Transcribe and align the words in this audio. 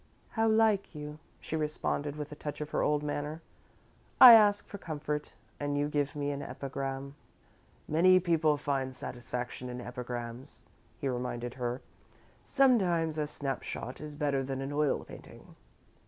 "How 0.31 0.47
like 0.47 0.95
you," 0.95 1.19
she 1.39 1.55
responded, 1.55 2.15
with 2.15 2.31
a 2.31 2.35
touch 2.35 2.59
of 2.59 2.71
her 2.71 2.81
old 2.81 3.03
manner. 3.03 3.43
"I 4.19 4.33
ask 4.33 4.65
for 4.65 4.79
comfort 4.79 5.33
and 5.59 5.77
you 5.77 5.89
give 5.89 6.15
me 6.15 6.31
an 6.31 6.41
epigram." 6.41 7.13
"Many 7.87 8.19
people 8.19 8.57
find 8.57 8.95
satisfaction 8.95 9.69
in 9.69 9.79
epigrams," 9.79 10.61
he 10.97 11.07
reminded 11.07 11.53
her. 11.53 11.83
"Sometimes 12.43 13.19
a 13.19 13.27
snap 13.27 13.61
shot 13.61 14.01
is 14.01 14.15
better 14.15 14.41
than 14.41 14.59
an 14.59 14.71
oil 14.71 15.03
painting." 15.03 15.55